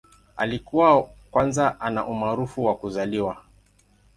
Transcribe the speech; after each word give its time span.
Alikuwa 0.37 1.09
kwanza 1.31 1.81
ana 1.81 2.05
umaarufu 2.07 2.65
wa 2.65 2.75
kuzaliwa. 2.75 3.37